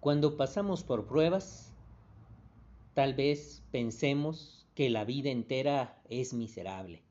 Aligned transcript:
Cuando 0.00 0.38
pasamos 0.38 0.82
por 0.82 1.06
pruebas, 1.06 1.74
tal 2.94 3.12
vez 3.12 3.62
pensemos 3.70 4.66
que 4.74 4.88
la 4.88 5.04
vida 5.04 5.28
entera 5.28 6.00
es 6.08 6.32
miserable. 6.32 7.02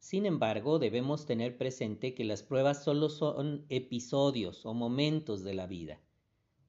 Sin 0.00 0.26
embargo, 0.26 0.80
debemos 0.80 1.26
tener 1.26 1.56
presente 1.56 2.12
que 2.12 2.24
las 2.24 2.42
pruebas 2.42 2.82
solo 2.82 3.08
son 3.08 3.64
episodios 3.68 4.66
o 4.66 4.74
momentos 4.74 5.44
de 5.44 5.54
la 5.54 5.68
vida. 5.68 6.00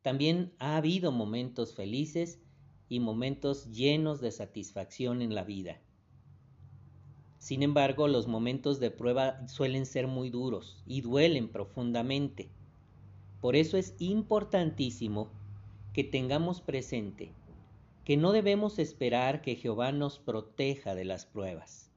También 0.04 0.54
ha 0.60 0.78
habido 0.78 1.12
momentos 1.12 1.74
felices 1.74 2.40
y 2.88 3.00
momentos 3.00 3.72
llenos 3.72 4.22
de 4.22 4.32
satisfacción 4.32 5.24
en 5.24 5.34
la 5.34 5.44
vida. 5.44 5.82
Sin 7.40 7.64
embargo, 7.64 8.08
los 8.08 8.28
momentos 8.28 8.80
de 8.80 8.92
prueba 8.92 9.48
suelen 9.48 9.88
ser 9.88 10.06
muy 10.06 10.30
duros 10.30 10.84
y 10.86 11.02
duelen 11.02 11.52
profundamente. 11.52 12.52
Por 13.42 13.56
eso 13.56 13.78
es 13.78 13.96
importantísimo 14.00 15.30
que 15.94 16.04
tengamos 16.04 16.62
presente 16.62 17.32
que 18.08 18.16
no 18.16 18.32
debemos 18.32 18.80
esperar 18.80 19.42
que 19.42 19.56
Jehová 19.56 19.92
nos 19.92 20.18
proteja 20.18 20.96
de 20.96 21.04
las 21.04 21.26
pruebas. 21.26 21.92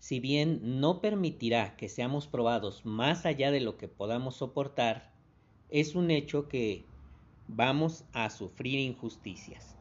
Si 0.00 0.20
bien 0.20 0.80
no 0.80 1.00
permitirá 1.00 1.74
que 1.76 1.88
seamos 1.88 2.26
probados 2.26 2.84
más 2.84 3.24
allá 3.24 3.50
de 3.50 3.60
lo 3.60 3.78
que 3.78 3.88
podamos 3.88 4.36
soportar, 4.36 5.14
es 5.70 5.94
un 5.94 6.10
hecho 6.10 6.46
que 6.46 6.84
vamos 7.46 8.04
a 8.12 8.28
sufrir 8.28 8.80
injusticias. 8.80 9.76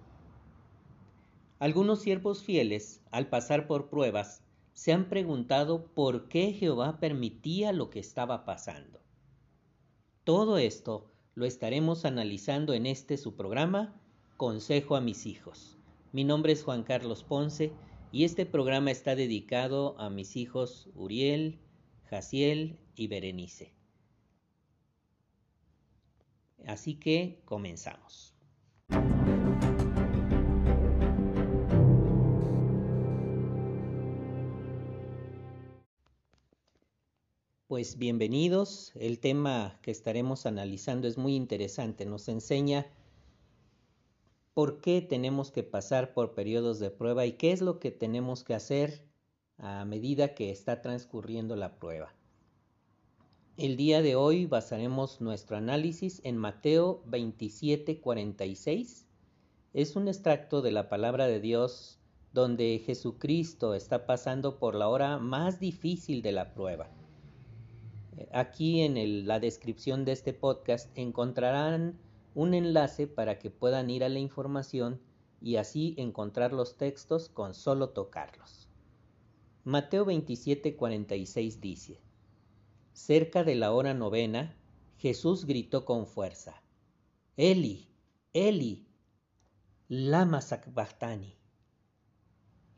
Algunos 1.59 2.02
siervos 2.02 2.43
fieles, 2.43 3.02
al 3.12 3.27
pasar 3.27 3.68
por 3.68 3.90
pruebas, 3.90 4.43
se 4.77 4.94
han 4.94 5.09
preguntado 5.09 5.88
por 5.95 6.30
qué 6.30 6.54
Jehová 6.54 6.99
permitía 6.99 7.73
lo 7.73 7.90
que 7.90 7.99
estaba 7.99 8.45
pasando. 8.45 8.99
Todo 10.23 10.59
esto 10.59 11.09
lo 11.34 11.48
estaremos 11.48 12.05
analizando 12.05 12.76
en 12.76 12.85
este 12.85 13.18
su 13.18 13.35
programa, 13.35 13.99
Consejo 14.38 14.96
a 14.96 15.01
mis 15.01 15.26
hijos. 15.26 15.76
Mi 16.12 16.24
nombre 16.24 16.54
es 16.54 16.63
Juan 16.63 16.84
Carlos 16.84 17.24
Ponce 17.24 17.74
y 18.12 18.24
este 18.24 18.46
programa 18.46 18.91
está 18.91 19.16
dedicado 19.16 19.99
a 19.99 20.12
mis 20.12 20.35
hijos 20.35 20.90
Uriel, 20.94 21.57
Jaciel 22.05 22.77
y 22.96 23.07
Berenice. 23.07 23.73
Así 26.68 26.94
que 26.94 27.41
comenzamos. 27.46 28.35
Pues 37.77 37.99
bienvenidos. 37.99 38.91
El 38.95 39.20
tema 39.20 39.77
que 39.83 39.91
estaremos 39.91 40.47
analizando 40.47 41.07
es 41.07 41.20
muy 41.20 41.35
interesante. 41.35 42.07
Nos 42.07 42.27
enseña 42.27 42.87
por 44.55 44.81
qué 44.81 45.03
tenemos 45.03 45.51
que 45.51 45.61
pasar 45.61 46.15
por 46.15 46.33
periodos 46.33 46.79
de 46.79 46.89
prueba 46.89 47.27
y 47.27 47.33
qué 47.33 47.51
es 47.51 47.61
lo 47.61 47.77
que 47.77 47.91
tenemos 47.91 48.43
que 48.43 48.55
hacer 48.55 49.03
a 49.59 49.85
medida 49.85 50.33
que 50.33 50.49
está 50.49 50.81
transcurriendo 50.81 51.55
la 51.55 51.77
prueba. 51.77 52.15
El 53.57 53.77
día 53.77 54.01
de 54.01 54.15
hoy 54.15 54.48
basaremos 54.48 55.21
nuestro 55.21 55.55
análisis 55.55 56.20
en 56.23 56.35
Mateo 56.35 57.03
27:46. 57.05 59.05
Es 59.75 59.95
un 59.95 60.07
extracto 60.07 60.63
de 60.63 60.71
la 60.71 60.89
palabra 60.89 61.27
de 61.27 61.39
Dios 61.39 61.99
donde 62.33 62.81
Jesucristo 62.83 63.75
está 63.75 64.07
pasando 64.07 64.57
por 64.57 64.73
la 64.73 64.88
hora 64.88 65.19
más 65.19 65.59
difícil 65.59 66.23
de 66.23 66.31
la 66.31 66.55
prueba. 66.55 66.97
Aquí 68.31 68.81
en 68.81 69.28
la 69.28 69.40
descripción 69.40 70.06
de 70.06 70.12
este 70.12 70.34
podcast 70.34 70.90
encontrarán 70.97 72.00
un 72.34 72.53
enlace 72.53 73.07
para 73.07 73.40
que 73.40 73.50
puedan 73.50 73.90
ir 73.90 74.03
a 74.03 74.09
la 74.09 74.19
información 74.19 75.00
y 75.41 75.57
así 75.57 75.96
encontrar 75.97 76.53
los 76.53 76.78
textos 76.78 77.29
con 77.29 77.53
solo 77.53 77.89
tocarlos. 77.89 78.67
Mateo 79.63 80.05
27:46 80.05 81.59
dice, 81.59 82.00
Cerca 82.94 83.44
de 83.44 83.55
la 83.55 83.73
hora 83.73 83.94
novena, 83.94 84.55
Jesús 84.97 85.45
gritó 85.45 85.85
con 85.85 86.07
fuerza, 86.07 86.63
Eli, 87.35 87.88
Eli, 88.34 88.88
lama 89.88 90.41
sabachthani. 90.41 91.35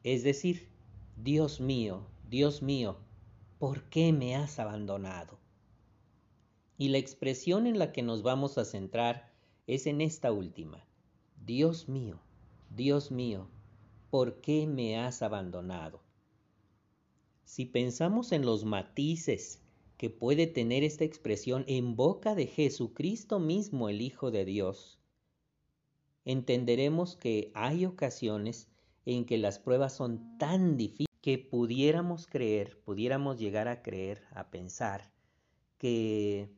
Es 0.03 0.23
decir, 0.23 0.69
Dios 1.15 1.61
mío, 1.61 2.07
Dios 2.29 2.61
mío, 2.61 2.97
¿por 3.59 3.83
qué 3.89 4.13
me 4.13 4.37
has 4.37 4.57
abandonado? 4.57 5.37
Y 6.77 6.87
la 6.87 6.97
expresión 6.97 7.67
en 7.67 7.77
la 7.77 7.91
que 7.91 8.01
nos 8.01 8.23
vamos 8.23 8.57
a 8.57 8.63
centrar 8.63 9.33
es 9.67 9.85
en 9.85 9.99
esta 9.99 10.31
última. 10.31 10.87
Dios 11.45 11.89
mío, 11.89 12.21
Dios 12.69 13.11
mío, 13.11 13.49
¿por 14.09 14.39
qué 14.39 14.65
me 14.65 14.97
has 14.97 15.21
abandonado? 15.21 16.01
Si 17.43 17.65
pensamos 17.65 18.31
en 18.31 18.45
los 18.45 18.63
matices 18.63 19.61
que 19.97 20.09
puede 20.09 20.47
tener 20.47 20.85
esta 20.85 21.03
expresión 21.03 21.65
en 21.67 21.97
boca 21.97 22.35
de 22.35 22.47
Jesucristo 22.47 23.39
mismo, 23.39 23.89
el 23.89 24.01
Hijo 24.01 24.31
de 24.31 24.45
Dios, 24.45 24.99
entenderemos 26.23 27.17
que 27.17 27.51
hay 27.53 27.85
ocasiones 27.85 28.69
en 29.05 29.25
que 29.25 29.37
las 29.37 29.59
pruebas 29.59 29.93
son 29.93 30.37
tan 30.37 30.77
difíciles 30.77 31.08
que 31.21 31.37
pudiéramos 31.37 32.27
creer, 32.27 32.81
pudiéramos 32.83 33.37
llegar 33.37 33.67
a 33.67 33.81
creer, 33.81 34.23
a 34.31 34.49
pensar 34.49 35.11
que 35.77 36.49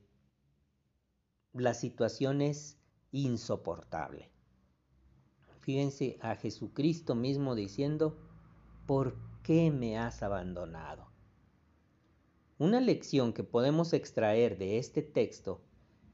la 1.53 1.73
situación 1.73 2.41
es 2.41 2.77
insoportable. 3.11 4.29
Fíjense 5.59 6.17
a 6.21 6.35
Jesucristo 6.35 7.13
mismo 7.15 7.55
diciendo, 7.55 8.17
¿por 8.87 9.15
qué 9.43 9.69
me 9.71 9.97
has 9.97 10.23
abandonado? 10.23 11.11
Una 12.57 12.79
lección 12.79 13.33
que 13.33 13.43
podemos 13.43 13.93
extraer 13.93 14.57
de 14.57 14.77
este 14.77 15.01
texto 15.01 15.61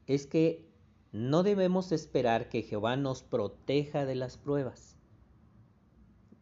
es 0.06 0.26
que 0.26 0.68
no 1.12 1.42
debemos 1.42 1.92
esperar 1.92 2.48
que 2.48 2.62
Jehová 2.62 2.96
nos 2.96 3.22
proteja 3.22 4.04
de 4.04 4.14
las 4.14 4.36
pruebas. 4.36 4.97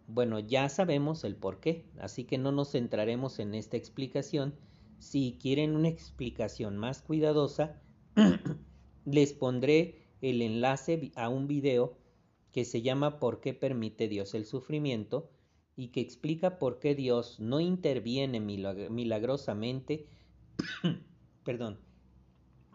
Bueno, 0.09 0.39
ya 0.39 0.69
sabemos 0.69 1.25
el 1.25 1.37
por 1.37 1.61
qué, 1.61 1.84
así 1.99 2.25
que 2.25 2.39
no 2.39 2.53
nos 2.53 2.72
centraremos 2.72 3.39
en 3.39 3.55
esta 3.55 3.77
explicación. 3.77 4.55
Si 4.99 5.39
quieren 5.41 5.77
una 5.77 5.89
explicación 5.89 6.77
más 6.77 7.03
cuidadosa, 7.03 7.81
les 9.05 9.33
pondré 9.33 10.06
el 10.21 10.43
enlace 10.43 11.12
a 11.17 11.28
un 11.28 11.47
video 11.47 11.99
que 12.53 12.65
se 12.65 12.83
llama 12.83 13.19
¿Por 13.19 13.41
qué 13.41 13.53
permite 13.53 14.09
Dios 14.09 14.34
el 14.34 14.47
sufrimiento? 14.47 15.31
y 15.77 15.89
que 15.89 16.00
explica 16.00 16.59
por 16.59 16.78
qué 16.78 16.94
Dios 16.94 17.38
no 17.38 17.61
interviene 17.61 18.41
milagrosamente, 18.41 20.06
perdón, 21.44 21.78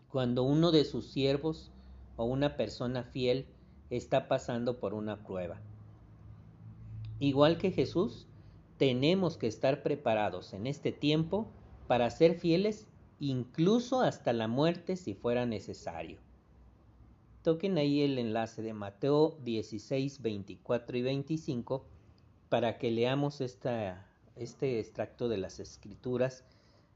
cuando 0.07 0.43
uno 0.43 0.71
de 0.71 0.85
sus 0.85 1.07
siervos 1.07 1.71
o 2.15 2.25
una 2.25 2.55
persona 2.57 3.03
fiel 3.03 3.47
está 3.89 4.27
pasando 4.27 4.79
por 4.79 4.93
una 4.93 5.23
prueba. 5.23 5.59
Igual 7.21 7.59
que 7.59 7.69
Jesús, 7.69 8.25
tenemos 8.77 9.37
que 9.37 9.45
estar 9.45 9.83
preparados 9.83 10.55
en 10.55 10.65
este 10.65 10.91
tiempo 10.91 11.51
para 11.85 12.09
ser 12.09 12.33
fieles 12.33 12.87
incluso 13.19 14.01
hasta 14.01 14.33
la 14.33 14.47
muerte 14.47 14.95
si 14.95 15.13
fuera 15.13 15.45
necesario. 15.45 16.17
Toquen 17.43 17.77
ahí 17.77 18.01
el 18.01 18.17
enlace 18.17 18.63
de 18.63 18.73
Mateo 18.73 19.37
16, 19.43 20.23
24 20.23 20.97
y 20.97 21.01
25 21.03 21.85
para 22.49 22.79
que 22.79 22.89
leamos 22.89 23.39
esta, 23.39 24.09
este 24.35 24.79
extracto 24.79 25.29
de 25.29 25.37
las 25.37 25.59
escrituras 25.59 26.43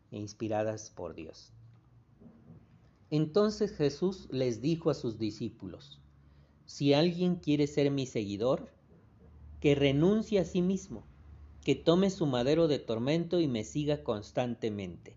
inspiradas 0.09 0.89
por 0.89 1.13
Dios. 1.13 1.53
Entonces 3.11 3.73
Jesús 3.73 4.28
les 4.31 4.59
dijo 4.59 4.89
a 4.89 4.95
sus 4.95 5.19
discípulos, 5.19 5.99
si 6.66 6.95
alguien 6.95 7.35
quiere 7.35 7.67
ser 7.67 7.91
mi 7.91 8.07
seguidor, 8.07 8.73
que 9.66 9.73
renuncie 9.73 10.38
a 10.38 10.46
sí 10.46 10.62
mismo, 10.62 11.03
que 11.64 11.73
tome 11.73 12.12
su 12.12 12.28
madero 12.28 12.67
de 12.67 12.78
tormento 12.78 13.40
y 13.40 13.47
me 13.47 13.64
siga 13.64 14.03
constantemente. 14.03 15.16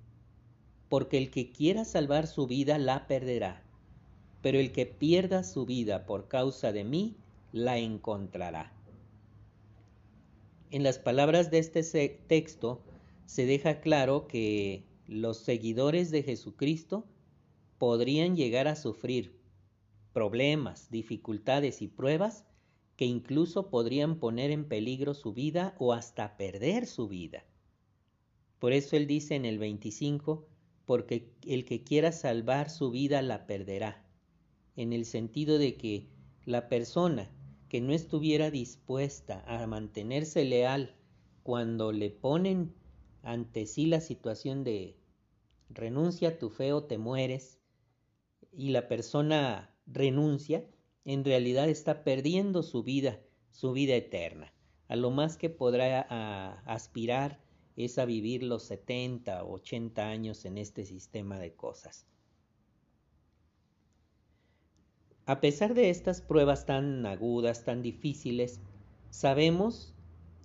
Porque 0.88 1.18
el 1.18 1.30
que 1.30 1.52
quiera 1.52 1.84
salvar 1.84 2.26
su 2.26 2.46
vida 2.46 2.78
la 2.78 3.06
perderá, 3.06 3.62
pero 4.40 4.58
el 4.58 4.72
que 4.72 4.86
pierda 4.86 5.44
su 5.44 5.66
vida 5.66 6.06
por 6.06 6.28
causa 6.28 6.72
de 6.72 6.82
mí 6.82 7.14
la 7.52 7.76
encontrará. 7.76 8.72
En 10.70 10.82
las 10.82 10.98
palabras 10.98 11.50
de 11.50 11.58
este 11.58 12.08
texto 12.26 12.80
se 13.26 13.44
deja 13.44 13.82
claro 13.82 14.28
que 14.28 14.82
los 15.06 15.36
seguidores 15.36 16.10
de 16.10 16.22
Jesucristo 16.22 17.04
podrían 17.76 18.34
llegar 18.34 18.66
a 18.66 18.76
sufrir 18.76 19.38
problemas, 20.14 20.90
dificultades 20.90 21.82
y 21.82 21.88
pruebas 21.88 22.46
que 22.98 23.04
incluso 23.06 23.70
podrían 23.70 24.18
poner 24.18 24.50
en 24.50 24.64
peligro 24.64 25.14
su 25.14 25.32
vida 25.32 25.76
o 25.78 25.92
hasta 25.92 26.36
perder 26.36 26.84
su 26.84 27.06
vida. 27.06 27.44
Por 28.58 28.72
eso 28.72 28.96
él 28.96 29.06
dice 29.06 29.36
en 29.36 29.44
el 29.44 29.58
25, 29.58 30.48
porque 30.84 31.32
el 31.46 31.64
que 31.64 31.84
quiera 31.84 32.10
salvar 32.10 32.70
su 32.70 32.90
vida 32.90 33.22
la 33.22 33.46
perderá, 33.46 34.04
en 34.74 34.92
el 34.92 35.04
sentido 35.04 35.58
de 35.58 35.76
que 35.76 36.08
la 36.44 36.68
persona 36.68 37.30
que 37.68 37.80
no 37.80 37.92
estuviera 37.92 38.50
dispuesta 38.50 39.44
a 39.46 39.64
mantenerse 39.68 40.44
leal 40.44 40.96
cuando 41.44 41.92
le 41.92 42.10
ponen 42.10 42.74
ante 43.22 43.66
sí 43.66 43.86
la 43.86 44.00
situación 44.00 44.64
de 44.64 44.96
renuncia 45.68 46.30
a 46.30 46.38
tu 46.38 46.50
fe 46.50 46.72
o 46.72 46.82
te 46.82 46.98
mueres 46.98 47.60
y 48.50 48.70
la 48.70 48.88
persona 48.88 49.72
renuncia, 49.86 50.68
en 51.04 51.24
realidad 51.24 51.68
está 51.68 52.04
perdiendo 52.04 52.62
su 52.62 52.82
vida, 52.82 53.20
su 53.50 53.72
vida 53.72 53.94
eterna. 53.94 54.52
A 54.88 54.96
lo 54.96 55.10
más 55.10 55.36
que 55.36 55.50
podrá 55.50 56.00
aspirar 56.64 57.40
es 57.76 57.98
a 57.98 58.04
vivir 58.04 58.42
los 58.42 58.64
70 58.64 59.44
o 59.44 59.54
80 59.54 60.08
años 60.08 60.44
en 60.44 60.58
este 60.58 60.84
sistema 60.84 61.38
de 61.38 61.54
cosas. 61.54 62.06
A 65.26 65.40
pesar 65.40 65.74
de 65.74 65.90
estas 65.90 66.22
pruebas 66.22 66.64
tan 66.64 67.04
agudas, 67.04 67.64
tan 67.64 67.82
difíciles, 67.82 68.60
sabemos 69.10 69.92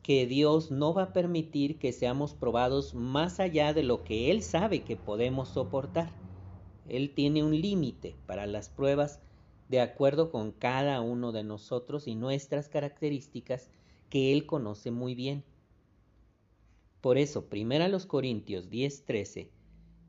que 0.04 0.28
Dios 0.28 0.72
no 0.72 0.94
va 0.94 1.04
a 1.04 1.14
permitir 1.14 1.80
que 1.80 1.94
seamos 1.94 2.34
probados 2.34 2.94
más 2.94 3.40
allá 3.40 3.74
de 3.74 3.84
lo 3.84 4.04
que 4.04 4.30
Él 4.30 4.44
sabe 4.44 4.84
que 4.84 4.98
podemos 4.98 5.48
soportar. 5.48 6.12
Él 6.90 7.14
tiene 7.16 7.44
un 7.44 7.60
límite 7.62 8.14
para 8.28 8.46
las 8.46 8.68
pruebas 8.68 9.22
de 9.74 9.82
acuerdo 9.82 10.30
con 10.30 10.52
cada 10.52 11.02
uno 11.02 11.32
de 11.32 11.44
nosotros 11.44 12.08
y 12.08 12.14
nuestras 12.14 12.70
características 12.70 13.72
que 14.12 14.32
Él 14.32 14.46
conoce 14.46 14.92
muy 14.92 15.16
bien. 15.16 15.44
Por 17.02 17.18
eso, 17.18 17.50
primero 17.50 17.84
a 17.84 17.88
los 17.88 18.06
Corintios 18.06 18.70
10:13, 18.70 19.50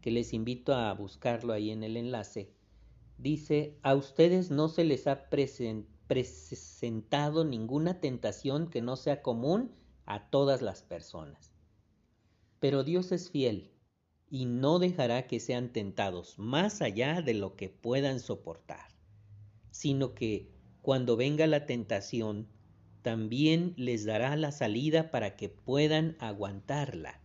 que 0.02 0.10
les 0.10 0.34
invito 0.34 0.74
a 0.74 0.92
buscarlo 0.92 1.54
ahí 1.54 1.70
en 1.70 1.82
el 1.82 1.96
enlace, 1.96 2.52
dice, 3.16 3.78
a 3.80 3.94
ustedes 3.94 4.50
no 4.50 4.68
se 4.68 4.84
les 4.84 5.06
ha 5.06 5.30
presentado 5.30 7.46
ninguna 7.46 8.00
tentación 8.00 8.68
que 8.68 8.82
no 8.82 8.96
sea 8.96 9.22
común 9.22 9.72
a 10.04 10.28
todas 10.28 10.60
las 10.60 10.82
personas. 10.82 11.54
Pero 12.60 12.84
Dios 12.84 13.12
es 13.12 13.30
fiel 13.30 13.72
y 14.28 14.44
no 14.44 14.78
dejará 14.78 15.26
que 15.26 15.40
sean 15.40 15.72
tentados 15.72 16.38
más 16.38 16.82
allá 16.82 17.22
de 17.22 17.32
lo 17.32 17.56
que 17.56 17.70
puedan 17.70 18.20
soportar, 18.20 18.93
sino 19.74 20.14
que 20.14 20.52
cuando 20.82 21.16
venga 21.16 21.48
la 21.48 21.66
tentación, 21.66 22.46
también 23.02 23.74
les 23.76 24.04
dará 24.04 24.36
la 24.36 24.52
salida 24.52 25.10
para 25.10 25.34
que 25.34 25.48
puedan 25.48 26.16
aguantarla. 26.20 27.20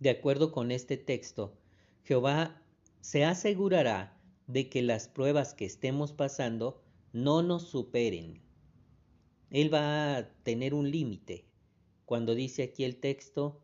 De 0.00 0.10
acuerdo 0.10 0.50
con 0.50 0.72
este 0.72 0.96
texto, 0.96 1.56
Jehová 2.02 2.60
se 3.00 3.24
asegurará 3.24 4.20
de 4.48 4.68
que 4.68 4.82
las 4.82 5.06
pruebas 5.06 5.54
que 5.54 5.64
estemos 5.64 6.12
pasando 6.12 6.82
no 7.12 7.44
nos 7.44 7.68
superen. 7.68 8.42
Él 9.50 9.72
va 9.72 10.16
a 10.16 10.28
tener 10.42 10.74
un 10.74 10.90
límite. 10.90 11.46
Cuando 12.04 12.34
dice 12.34 12.64
aquí 12.64 12.82
el 12.82 12.96
texto 12.96 13.62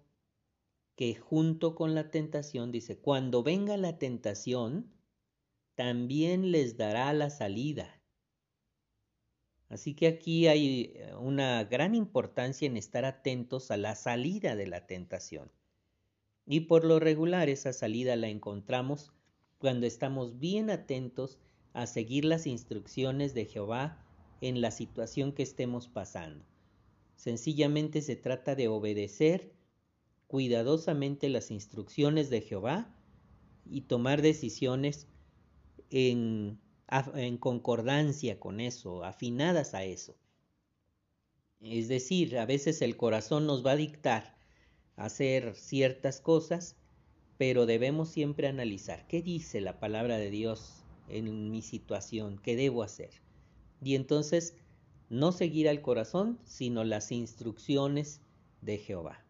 que 0.95 1.17
junto 1.17 1.75
con 1.75 1.97
la 1.97 2.13
tentación, 2.13 2.71
dice, 2.71 2.99
cuando 2.99 3.43
venga 3.43 3.77
la 3.77 3.99
tentación, 3.99 4.94
también 5.75 6.53
les 6.53 6.77
dará 6.77 7.13
la 7.13 7.31
salida. 7.31 8.01
Así 9.69 9.95
que 9.95 10.07
aquí 10.07 10.47
hay 10.47 10.97
una 11.19 11.65
gran 11.65 11.95
importancia 11.95 12.67
en 12.67 12.77
estar 12.77 13.05
atentos 13.05 13.71
a 13.71 13.77
la 13.77 13.95
salida 13.97 14.57
de 14.57 14.67
la 14.67 14.87
tentación. 14.87 15.51
Y 16.47 16.61
por 16.61 16.85
lo 16.85 17.01
regular 17.01 17.49
esa 17.49 17.73
salida 17.73 18.17
la 18.17 18.29
encontramos 18.29 19.13
cuando 19.59 19.87
estamos 19.87 20.39
bien 20.39 20.71
atentos 20.71 21.39
a 21.73 21.87
seguir 21.87 22.25
las 22.25 22.47
instrucciones 22.47 23.35
de 23.35 23.47
Jehová 23.47 24.05
en 24.41 24.61
la 24.61 24.71
situación 24.71 25.33
que 25.33 25.43
estemos 25.43 25.89
pasando. 25.89 26.45
Sencillamente 27.17 28.03
se 28.03 28.17
trata 28.17 28.55
de 28.55 28.69
obedecer 28.69 29.53
cuidadosamente 30.27 31.29
las 31.29 31.51
instrucciones 31.51 32.29
de 32.29 32.43
Jehová 32.43 32.95
y 33.65 33.83
tomar 33.83 34.21
decisiones 34.21 35.09
en, 35.95 36.59
concordancia 37.39 38.39
con 38.39 38.61
eso, 38.61 39.05
afinadas 39.05 39.75
a 39.75 39.85
eso. 39.85 40.17
Es 41.61 41.89
decir, 41.89 42.39
a 42.39 42.47
veces 42.47 42.83
el 42.83 42.97
corazón 42.97 43.47
nos 43.47 43.65
va 43.65 43.73
a 43.73 43.77
dictar 43.77 44.37
hacer 44.97 45.55
ciertas 45.57 46.21
cosas 46.21 46.77
pero 47.37 47.67
debemos 47.67 48.11
siempre 48.11 48.49
analizar 48.49 49.07
qué 49.09 49.23
dice 49.23 49.61
la 49.61 49.81
palabra 49.81 50.19
de 50.19 50.31
Dios 50.31 50.85
en 51.09 51.51
mi 51.51 51.63
situación, 51.63 52.39
qué 52.43 52.57
debo 52.57 52.83
hacer. 52.83 53.11
Y 53.83 53.97
entonces 53.97 54.55
no 55.11 55.33
seguir 55.33 55.69
al 55.69 55.83
corazón, 55.83 56.39
sino 56.45 56.85
las 56.85 57.13
instrucciones 57.13 58.21
de 58.63 58.79
Jehová. 58.79 59.21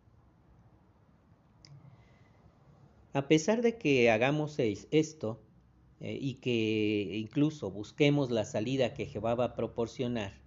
A 3.15 3.27
pesar 3.29 3.63
de 3.63 3.79
que 3.79 4.11
hagamos 4.11 4.59
esto 4.59 5.41
eh, 6.05 6.19
y 6.21 6.35
que 6.35 7.17
incluso 7.17 7.71
busquemos 7.71 8.31
la 8.31 8.45
salida 8.45 8.93
que 8.93 9.07
Jehová 9.07 9.35
va 9.37 9.45
a 9.47 9.55
proporcionar, 9.55 10.39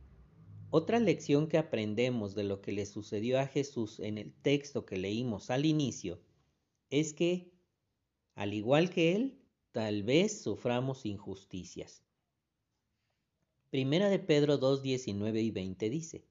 otra 0.70 1.00
lección 1.00 1.48
que 1.48 1.58
aprendemos 1.58 2.36
de 2.36 2.44
lo 2.44 2.62
que 2.62 2.72
le 2.72 2.86
sucedió 2.86 3.40
a 3.40 3.48
Jesús 3.48 4.00
en 4.00 4.20
el 4.20 4.36
texto 4.36 4.86
que 4.86 4.98
leímos 4.98 5.50
al 5.50 5.66
inicio 5.66 6.22
es 6.92 7.12
que, 7.12 7.52
al 8.36 8.54
igual 8.54 8.92
que 8.92 9.16
Él, 9.16 9.42
tal 9.72 10.04
vez 10.04 10.44
suframos 10.44 11.08
injusticias. 11.08 12.04
Primera 13.72 14.10
de 14.10 14.20
Pedro 14.20 14.60
2, 14.60 14.84
19 14.84 15.42
y 15.42 15.50
20 15.50 15.90
dice, 15.90 16.28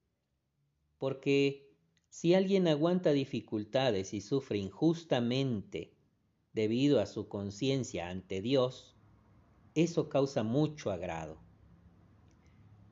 porque 0.98 1.68
si 2.10 2.34
alguien 2.34 2.68
aguanta 2.68 3.10
dificultades 3.10 4.14
y 4.14 4.20
sufre 4.20 4.58
injustamente 4.58 5.96
debido 6.52 7.00
a 7.00 7.06
su 7.06 7.26
conciencia 7.26 8.08
ante 8.08 8.40
Dios, 8.40 8.95
eso 9.76 10.08
causa 10.08 10.42
mucho 10.42 10.90
agrado. 10.90 11.38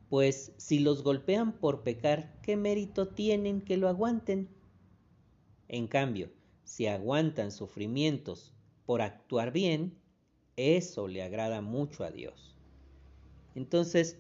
Pues 0.09 0.53
si 0.59 0.79
los 0.79 1.03
golpean 1.03 1.59
por 1.59 1.83
pecar, 1.83 2.39
¿qué 2.43 2.57
mérito 2.57 3.09
tienen 3.09 3.63
que 3.63 3.77
lo 3.77 3.89
aguanten? 3.89 4.49
En 5.67 5.89
cambio, 5.89 6.31
si 6.63 6.87
aguantan 6.87 7.51
sufrimientos 7.51 8.55
por 8.87 9.03
actuar 9.03 9.51
bien, 9.51 9.99
eso 10.57 11.09
le 11.09 11.23
agrada 11.23 11.63
mucho 11.63 12.05
a 12.05 12.11
Dios. 12.11 12.55
Entonces, 13.55 14.19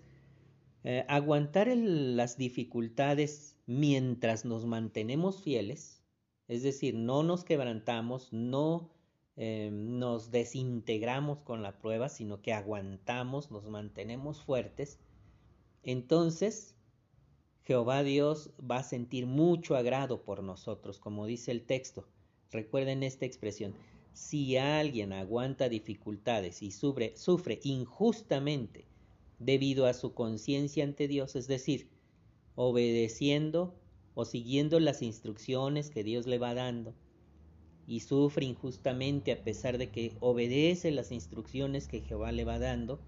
eh, 0.84 1.04
aguantar 1.08 1.68
las 1.76 2.36
dificultades 2.36 3.56
mientras 3.66 4.44
nos 4.44 4.66
mantenemos 4.66 5.42
fieles, 5.42 6.02
es 6.48 6.62
decir, 6.62 6.94
no 6.94 7.22
nos 7.22 7.44
quebrantamos, 7.44 8.32
no 8.32 8.93
eh, 9.36 9.70
nos 9.72 10.30
desintegramos 10.30 11.40
con 11.40 11.62
la 11.62 11.78
prueba, 11.78 12.08
sino 12.08 12.40
que 12.40 12.52
aguantamos, 12.52 13.50
nos 13.50 13.64
mantenemos 13.64 14.40
fuertes, 14.40 14.98
entonces 15.82 16.74
Jehová 17.64 18.02
Dios 18.02 18.50
va 18.60 18.78
a 18.78 18.82
sentir 18.82 19.26
mucho 19.26 19.74
agrado 19.74 20.22
por 20.22 20.42
nosotros, 20.42 20.98
como 20.98 21.26
dice 21.26 21.50
el 21.50 21.64
texto. 21.64 22.06
Recuerden 22.50 23.02
esta 23.02 23.24
expresión. 23.24 23.74
Si 24.12 24.56
alguien 24.56 25.12
aguanta 25.12 25.68
dificultades 25.68 26.62
y 26.62 26.70
sufre, 26.70 27.16
sufre 27.16 27.58
injustamente 27.64 28.84
debido 29.38 29.86
a 29.86 29.94
su 29.94 30.14
conciencia 30.14 30.84
ante 30.84 31.08
Dios, 31.08 31.36
es 31.36 31.48
decir, 31.48 31.88
obedeciendo 32.54 33.74
o 34.14 34.24
siguiendo 34.24 34.78
las 34.78 35.02
instrucciones 35.02 35.90
que 35.90 36.04
Dios 36.04 36.26
le 36.26 36.38
va 36.38 36.54
dando, 36.54 36.94
y 37.86 38.00
sufre 38.00 38.46
injustamente 38.46 39.32
a 39.32 39.42
pesar 39.42 39.78
de 39.78 39.90
que 39.90 40.16
obedece 40.20 40.90
las 40.90 41.12
instrucciones 41.12 41.88
que 41.88 42.00
Jehová 42.00 42.32
le 42.32 42.44
va 42.44 42.58
dando, 42.58 43.00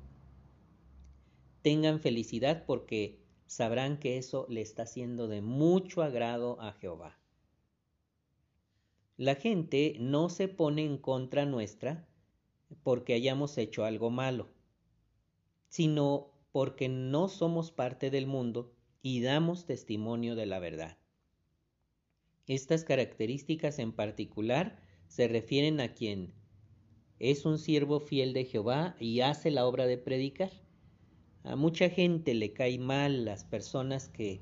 tengan 1.63 2.01
felicidad 2.01 2.65
porque 2.67 3.19
sabrán 3.47 3.99
que 3.99 4.19
eso 4.19 4.47
le 4.49 4.61
está 4.61 4.83
haciendo 4.83 5.29
de 5.29 5.41
mucho 5.41 6.03
agrado 6.03 6.61
a 6.61 6.73
Jehová. 6.73 7.19
La 9.17 9.35
gente 9.35 9.97
no 9.99 10.29
se 10.29 10.47
pone 10.49 10.85
en 10.85 10.99
contra 10.99 11.47
nuestra 11.47 12.07
porque 12.83 13.15
hayamos 13.15 13.57
hecho 13.57 13.85
algo 13.85 14.11
malo, 14.11 14.49
sino 15.69 16.31
porque 16.53 16.89
no 16.89 17.29
somos 17.29 17.71
parte 17.71 18.11
del 18.11 18.27
mundo 18.27 18.73
y 19.03 19.23
damos 19.23 19.65
testimonio 19.65 20.35
de 20.35 20.47
la 20.47 20.59
verdad. 20.59 20.99
Estas 22.47 22.85
características 22.85 23.81
en 23.81 23.93
particular 23.93 24.79
se 25.09 25.27
refieren 25.27 25.81
a 25.81 25.95
quien 25.95 26.33
es 27.19 27.45
un 27.45 27.59
siervo 27.59 27.99
fiel 27.99 28.33
de 28.35 28.45
Jehová 28.45 28.95
y 29.01 29.21
hace 29.21 29.51
la 29.51 29.67
obra 29.67 29.87
de 29.87 29.99
predicar. 29.99 30.51
A 31.43 31.57
mucha 31.57 31.89
gente 31.89 32.35
le 32.35 32.53
cae 32.53 32.79
mal 32.79 33.25
las 33.25 33.45
personas 33.45 34.09
que, 34.09 34.41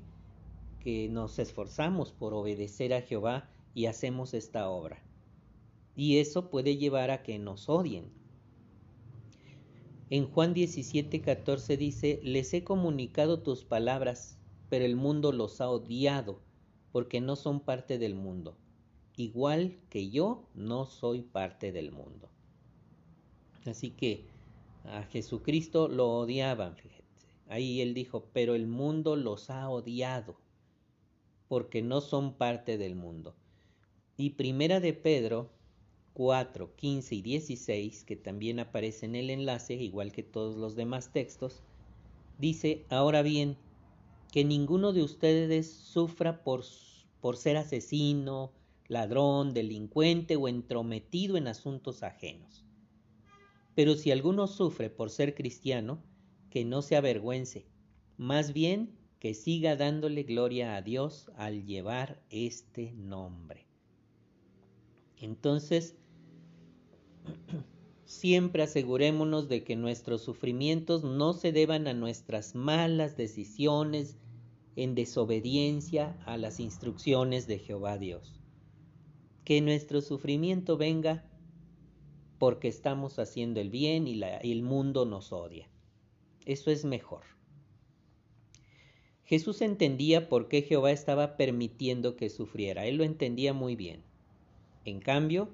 que 0.79 1.09
nos 1.09 1.39
esforzamos 1.39 2.11
por 2.11 2.33
obedecer 2.33 2.93
a 2.93 3.01
Jehová 3.01 3.49
y 3.73 3.87
hacemos 3.87 4.35
esta 4.35 4.69
obra. 4.69 5.03
Y 5.95 6.17
eso 6.17 6.51
puede 6.51 6.77
llevar 6.77 7.09
a 7.09 7.23
que 7.23 7.39
nos 7.39 7.69
odien. 7.69 8.11
En 10.11 10.27
Juan 10.27 10.53
17, 10.53 11.21
14 11.21 11.77
dice, 11.77 12.19
les 12.21 12.53
he 12.53 12.63
comunicado 12.63 13.41
tus 13.41 13.63
palabras, 13.63 14.37
pero 14.69 14.85
el 14.85 14.95
mundo 14.95 15.31
los 15.31 15.61
ha 15.61 15.69
odiado, 15.69 16.44
porque 16.95 17.19
no 17.19 17.35
son 17.35 17.59
parte 17.59 17.97
del 17.97 18.15
mundo, 18.15 18.55
igual 19.17 19.75
que 19.89 20.09
yo 20.11 20.47
no 20.53 20.85
soy 20.85 21.23
parte 21.23 21.73
del 21.73 21.91
mundo. 21.91 22.29
Así 23.65 23.91
que 23.91 24.23
a 24.85 25.03
Jesucristo 25.03 25.89
lo 25.89 26.09
odiaban, 26.19 26.77
fíjense. 26.77 27.27
Ahí 27.49 27.81
él 27.81 27.93
dijo, 27.93 28.29
pero 28.31 28.55
el 28.55 28.65
mundo 28.65 29.17
los 29.17 29.49
ha 29.49 29.67
odiado, 29.69 30.37
porque 31.49 31.81
no 31.81 31.99
son 31.99 32.35
parte 32.35 32.77
del 32.77 32.95
mundo. 32.95 33.35
Y 34.15 34.29
primera 34.29 34.79
de 34.79 34.93
Pedro 34.93 35.49
4, 36.13 36.77
15 36.77 37.13
y 37.13 37.21
16, 37.21 38.05
que 38.05 38.15
también 38.15 38.61
aparece 38.61 39.05
en 39.05 39.15
el 39.15 39.31
enlace, 39.31 39.73
igual 39.73 40.13
que 40.13 40.23
todos 40.23 40.55
los 40.55 40.77
demás 40.77 41.11
textos, 41.11 41.61
dice, 42.39 42.85
ahora 42.87 43.21
bien, 43.21 43.57
que 44.35 44.43
ninguno 44.43 44.91
de 44.91 45.01
ustedes 45.01 45.71
sufra 45.71 46.43
por, 46.43 46.65
por 47.21 47.37
ser 47.37 47.55
asesino, 47.55 48.51
ladrón, 48.89 49.53
delincuente 49.53 50.35
o 50.35 50.49
entrometido 50.49 51.37
en 51.37 51.47
asuntos 51.47 52.03
ajenos. 52.03 52.65
Pero 53.75 53.95
si 53.95 54.11
alguno 54.11 54.47
sufre 54.47 54.89
por 54.89 55.09
ser 55.09 55.35
cristiano, 55.35 56.03
que 56.49 56.65
no 56.65 56.81
se 56.81 56.97
avergüence, 56.97 57.65
más 58.17 58.51
bien 58.51 58.99
que 59.19 59.33
siga 59.33 59.77
dándole 59.77 60.23
gloria 60.23 60.75
a 60.75 60.81
Dios 60.81 61.31
al 61.37 61.65
llevar 61.65 62.21
este 62.29 62.91
nombre. 62.91 63.65
Entonces, 65.15 65.95
siempre 68.03 68.63
asegurémonos 68.63 69.47
de 69.47 69.63
que 69.63 69.77
nuestros 69.77 70.23
sufrimientos 70.23 71.05
no 71.05 71.31
se 71.31 71.53
deban 71.53 71.87
a 71.87 71.93
nuestras 71.93 72.53
malas 72.53 73.15
decisiones 73.15 74.17
en 74.75 74.95
desobediencia 74.95 76.17
a 76.25 76.37
las 76.37 76.59
instrucciones 76.59 77.47
de 77.47 77.59
Jehová 77.59 77.97
Dios. 77.97 78.39
Que 79.43 79.61
nuestro 79.61 80.01
sufrimiento 80.01 80.77
venga 80.77 81.23
porque 82.37 82.67
estamos 82.67 83.19
haciendo 83.19 83.59
el 83.61 83.69
bien 83.69 84.07
y, 84.07 84.21
el 84.23 84.63
mundo 84.63 85.05
nos 85.05 85.31
odia. 85.31 85.69
Eso 86.45 86.71
es 86.71 86.85
mejor. 86.85 87.23
Jesús 89.23 89.61
entendía 89.61 90.29
por 90.29 90.47
qué 90.47 90.61
Jehová 90.61 90.91
estaba 90.91 91.37
permitiendo 91.37 92.15
que 92.15 92.29
sufriera. 92.29 92.85
Él 92.85 92.97
lo 92.97 93.03
entendía 93.03 93.53
muy 93.53 93.75
bien. 93.75 94.03
En 94.83 94.99
cambio, 94.99 95.49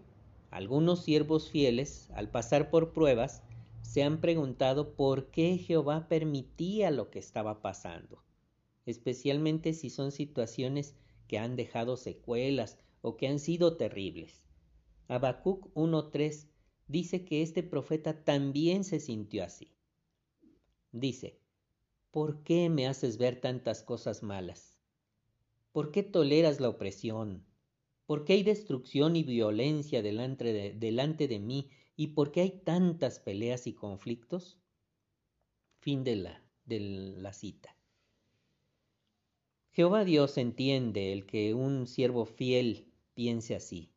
algunos 0.49 1.03
siervos 1.03 1.49
fieles, 1.49 2.09
al 2.13 2.29
pasar 2.29 2.69
por 2.69 2.91
pruebas, 2.91 3.43
se 3.81 4.03
han 4.03 4.19
preguntado 4.19 4.93
por 4.93 5.27
qué 5.27 5.57
Jehová 5.57 6.07
permitía 6.09 6.91
lo 6.91 7.09
que 7.09 7.19
estaba 7.19 7.61
pasando, 7.61 8.21
especialmente 8.91 9.73
si 9.73 9.89
son 9.89 10.11
situaciones 10.11 10.95
que 11.27 11.39
han 11.39 11.55
dejado 11.55 11.97
secuelas 11.97 12.77
o 13.01 13.17
que 13.17 13.27
han 13.27 13.39
sido 13.39 13.77
terribles. 13.77 14.43
Habacuc 15.07 15.73
1.3 15.73 16.47
dice 16.87 17.25
que 17.25 17.41
este 17.41 17.63
profeta 17.63 18.23
también 18.23 18.83
se 18.83 18.99
sintió 18.99 19.43
así. 19.43 19.73
Dice, 20.91 21.39
¿por 22.11 22.43
qué 22.43 22.69
me 22.69 22.87
haces 22.87 23.17
ver 23.17 23.39
tantas 23.39 23.81
cosas 23.81 24.23
malas? 24.23 24.77
¿Por 25.71 25.91
qué 25.91 26.03
toleras 26.03 26.59
la 26.59 26.69
opresión? 26.69 27.45
¿Por 28.05 28.25
qué 28.25 28.33
hay 28.33 28.43
destrucción 28.43 29.15
y 29.15 29.23
violencia 29.23 30.01
delante 30.01 30.51
de, 30.53 31.39
mí? 31.39 31.69
¿Y 31.95 32.07
por 32.07 32.31
qué 32.31 32.41
hay 32.41 32.51
tantas 32.65 33.19
peleas 33.19 33.67
y 33.67 33.73
conflictos? 33.73 34.59
Fin 35.79 36.03
de 36.03 36.17
la 36.17 37.33
cita. 37.33 37.73
Jehová 39.73 40.03
Dios 40.03 40.37
entiende 40.37 41.13
el 41.13 41.25
que 41.25 41.53
un 41.53 41.87
siervo 41.87 42.25
fiel 42.25 42.91
piense 43.13 43.55
así, 43.55 43.89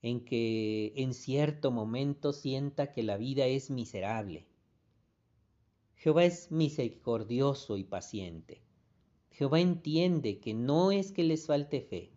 en 0.00 0.24
que 0.24 0.94
en 0.96 1.12
cierto 1.12 1.70
momento 1.70 2.32
sienta 2.32 2.92
que 2.92 3.02
la 3.02 3.18
vida 3.18 3.44
es 3.44 3.70
miserable. 3.70 4.46
Jehová 5.96 6.24
es 6.24 6.50
misericordioso 6.50 7.76
y 7.76 7.84
paciente. 7.84 8.62
Jehová 9.30 9.60
entiende 9.60 10.38
que 10.38 10.54
no 10.54 10.92
es 10.92 11.12
que 11.12 11.24
les 11.24 11.46
falte 11.46 11.82
fe, 11.82 12.10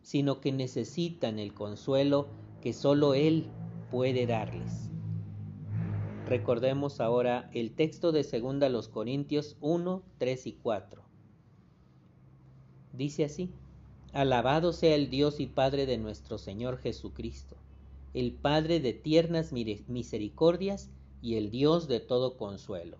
sino 0.00 0.40
que 0.40 0.50
necesitan 0.50 1.38
el 1.38 1.54
consuelo 1.54 2.26
que 2.60 2.72
solo 2.72 3.14
Él 3.14 3.46
puede 3.92 4.26
darles. 4.26 4.90
Recordemos 6.26 7.00
ahora 7.00 7.50
el 7.54 7.76
texto 7.76 8.10
de 8.10 8.24
2 8.24 8.70
los 8.72 8.88
Corintios 8.88 9.56
1, 9.60 10.02
3 10.18 10.46
y 10.48 10.52
4. 10.54 11.01
Dice 12.92 13.24
así, 13.24 13.50
Alabado 14.12 14.74
sea 14.74 14.94
el 14.94 15.08
Dios 15.08 15.40
y 15.40 15.46
Padre 15.46 15.86
de 15.86 15.96
nuestro 15.96 16.36
Señor 16.36 16.76
Jesucristo, 16.76 17.56
el 18.12 18.32
Padre 18.32 18.78
de 18.78 18.92
tiernas 18.92 19.52
misericordias 19.52 20.90
y 21.22 21.36
el 21.36 21.50
Dios 21.50 21.88
de 21.88 22.00
todo 22.00 22.36
consuelo. 22.36 22.98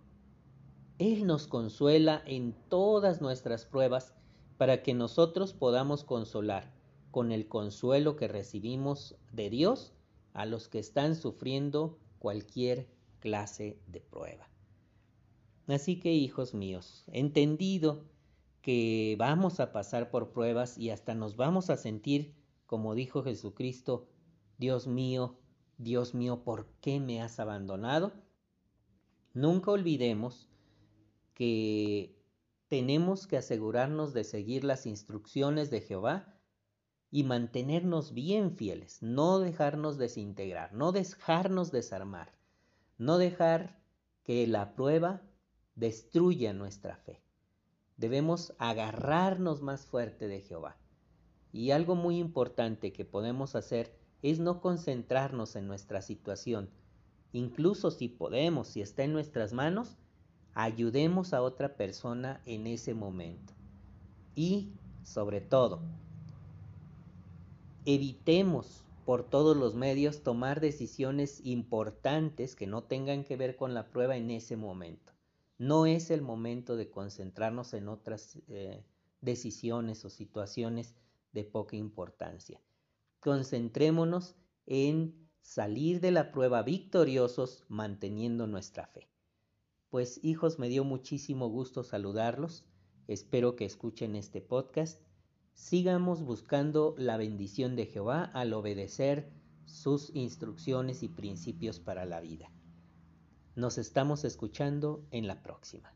Él 0.99 1.27
nos 1.27 1.47
consuela 1.47 2.23
en 2.25 2.55
todas 2.71 3.21
nuestras 3.21 3.67
pruebas 3.67 4.15
para 4.57 4.83
que 4.83 4.95
nosotros 4.95 5.53
podamos 5.53 6.03
consolar 6.03 6.73
con 7.11 7.31
el 7.31 7.47
consuelo 7.47 8.17
que 8.17 8.29
recibimos 8.29 9.17
de 9.33 9.51
Dios 9.51 9.93
a 10.33 10.47
los 10.47 10.69
que 10.69 10.79
están 10.79 11.15
sufriendo 11.15 11.99
cualquier 12.19 12.89
clase 13.21 13.79
de 13.87 14.01
prueba. 14.01 14.49
Así 15.67 16.01
que, 16.01 16.15
hijos 16.15 16.55
míos, 16.55 17.05
entendido 17.09 18.05
que 18.63 19.17
vamos 19.19 19.61
a 19.61 19.73
pasar 19.73 20.11
por 20.11 20.33
pruebas 20.33 20.79
y 20.79 20.91
hasta 20.91 21.15
nos 21.15 21.37
vamos 21.37 21.69
a 21.69 21.77
sentir, 21.77 22.35
como 22.65 22.95
dijo 22.95 23.23
Jesucristo, 23.23 24.09
Dios 24.57 24.87
mío, 24.87 25.37
Dios 25.79 26.15
mío, 26.15 26.45
¿por 26.45 26.69
qué 26.81 27.01
me 27.01 27.21
has 27.21 27.41
abandonado? 27.41 28.13
Nunca 29.35 29.73
olvidemos 29.73 30.49
que 31.35 32.17
tenemos 32.69 33.27
que 33.27 33.37
asegurarnos 33.37 34.15
de 34.15 34.23
seguir 34.23 34.63
las 34.63 34.87
instrucciones 34.87 35.71
de 35.71 35.81
Jehová 35.81 36.39
y 37.11 37.25
mantenernos 37.25 38.15
bien 38.15 38.57
fieles, 38.57 39.03
no 39.03 39.41
dejarnos 39.41 39.99
desintegrar, 39.99 40.73
no 40.73 40.93
dejarnos 40.93 41.73
desarmar, 41.73 42.33
no 42.97 43.19
dejar 43.19 43.83
que 44.23 44.47
la 44.47 44.75
prueba 44.75 45.21
destruya 45.75 46.53
nuestra 46.53 46.97
fe. 46.97 47.21
Debemos 47.97 48.55
agarrarnos 48.59 49.63
más 49.63 49.87
fuerte 49.87 50.29
de 50.29 50.41
Jehová. 50.41 50.77
Y 51.53 51.71
algo 51.71 51.95
muy 51.95 52.19
importante 52.19 52.93
que 52.93 53.05
podemos 53.05 53.55
hacer 53.55 53.95
es 54.23 54.39
no 54.39 54.61
concentrarnos 54.61 55.57
en 55.57 55.67
nuestra 55.67 56.01
situación. 56.01 56.71
Incluso 57.33 57.91
si 57.91 58.09
podemos, 58.09 58.69
si 58.69 58.81
está 58.81 59.05
en 59.05 59.13
nuestras 59.13 59.53
manos, 59.53 59.97
ayudemos 60.55 61.33
a 61.33 61.43
otra 61.43 61.77
persona 61.77 62.41
en 62.47 62.67
ese 62.67 62.95
momento. 62.95 63.53
Y, 64.35 64.73
sobre 65.03 65.41
todo, 65.41 65.81
evitemos 67.85 68.85
por 69.05 69.25
todos 69.25 69.57
los 69.57 69.75
medios 69.75 70.23
tomar 70.23 70.61
decisiones 70.61 71.41
importantes 71.45 72.55
que 72.55 72.67
no 72.67 72.85
tengan 72.85 73.25
que 73.25 73.37
ver 73.37 73.57
con 73.57 73.75
la 73.75 73.89
prueba 73.89 74.17
en 74.17 74.31
ese 74.31 74.57
momento. 74.57 75.02
No 75.63 75.87
es 75.87 76.11
el 76.11 76.23
momento 76.23 76.75
de 76.75 76.91
concentrarnos 76.91 77.73
en 77.73 77.87
otras 77.87 78.37
eh, 78.49 78.85
decisiones 79.21 80.05
o 80.05 80.11
situaciones 80.11 80.97
de 81.31 81.45
poca 81.45 81.77
importancia. 81.77 82.61
Concentrémonos 83.21 84.35
en 84.67 85.31
salir 85.41 86.01
de 86.01 86.11
la 86.11 86.33
prueba 86.33 86.65
victoriosos 86.65 87.65
manteniendo 87.69 88.49
nuestra 88.49 88.89
fe. 88.89 89.09
Pues 89.89 90.19
hijos, 90.25 90.59
me 90.59 90.69
dio 90.69 90.83
muchísimo 90.83 91.49
gusto 91.49 91.85
saludarlos. 91.85 92.67
Espero 93.07 93.55
que 93.55 93.65
escuchen 93.65 94.17
este 94.17 94.41
podcast 94.41 95.01
sigamos 95.55 96.23
buscando 96.23 96.97
la 96.99 97.17
bendición 97.17 97.77
de 97.77 97.87
Jehová 97.87 98.25
al 98.25 98.53
obedecer 98.53 99.33
sus 99.67 100.11
instrucciones 100.13 101.05
y 101.05 101.09
principios 101.09 101.79
para 101.79 102.05
la 102.05 102.21
vida. 102.21 102.51
Nos 103.55 103.77
estamos 103.77 104.25
escuchando 104.25 105.05
en 105.11 105.27
la 105.27 105.43
próxima. 105.43 105.93